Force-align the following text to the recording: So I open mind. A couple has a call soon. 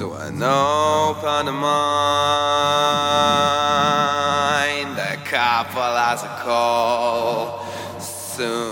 So 0.00 0.08
I 0.14 0.28
open 0.28 1.52
mind. 1.52 1.60
A 4.98 5.16
couple 5.28 5.82
has 5.82 6.22
a 6.22 6.26
call 6.42 7.66
soon. 8.00 8.69